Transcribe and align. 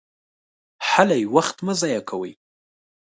هلئ! 0.89 1.21
وخت 1.35 1.57
مه 1.65 1.73
ضایع 1.81 2.01
کوئ! 2.09 2.31